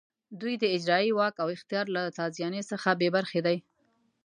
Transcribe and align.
دوی 0.39 0.53
د 0.59 0.63
اجرایې 0.75 1.11
واک 1.17 1.35
او 1.43 1.47
اختیار 1.55 1.85
له 1.95 2.03
تازیاني 2.19 2.61
څخه 2.71 2.89
بې 2.99 3.09
برخې 3.15 3.39
دي. 3.45 3.57